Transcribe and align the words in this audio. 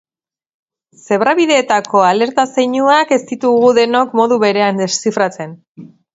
Zebrabideetako 1.01 2.01
alerta 2.05 2.45
zeinuak 2.57 3.13
ez 3.19 3.21
ditugu 3.33 3.71
denok 3.83 4.19
modu 4.23 4.41
berean 4.47 4.83
deszifratzen. 4.87 5.55